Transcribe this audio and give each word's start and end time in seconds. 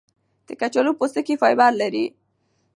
د 0.47 0.49
کچالو 0.59 0.91
پوستکی 0.99 1.35
فایبر 1.41 1.71
لري. 1.81 2.05